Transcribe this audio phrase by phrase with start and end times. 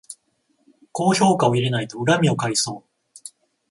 [0.93, 2.89] 高評価を入れないと恨みを買いそう